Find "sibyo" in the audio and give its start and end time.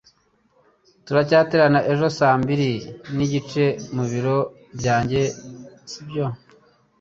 5.91-6.25